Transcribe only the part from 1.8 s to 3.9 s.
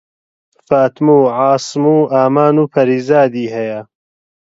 و ئامان و پەریزادی هەیە